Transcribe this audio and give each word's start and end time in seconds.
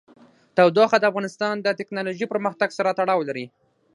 تودوخه 0.55 0.97
د 0.99 1.05
افغانستان 1.11 1.55
د 1.61 1.67
تکنالوژۍ 1.79 2.25
پرمختګ 2.33 2.69
سره 2.77 2.95
تړاو 2.99 3.27
لري. 3.29 3.45